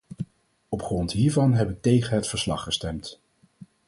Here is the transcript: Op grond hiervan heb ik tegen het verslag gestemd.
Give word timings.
Op 0.69 0.81
grond 0.81 1.11
hiervan 1.11 1.53
heb 1.53 1.69
ik 1.69 1.81
tegen 1.81 2.15
het 2.15 2.27
verslag 2.27 2.63
gestemd. 2.63 3.19